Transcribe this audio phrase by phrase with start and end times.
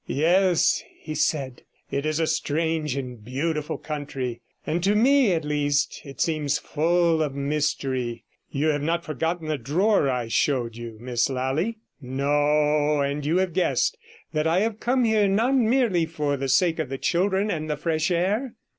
[0.07, 6.19] 'Yes,' he said, 'it is a strangely beautiful country; and to me, at least, it
[6.19, 8.23] seems full of mystery.
[8.49, 11.77] You have not forgotten the drawer I showed you, Miss Lally?
[12.01, 13.95] No; and you have guessed
[14.33, 17.77] that I have come here not merely for the sake of the children and the
[17.77, 18.55] fresh air?'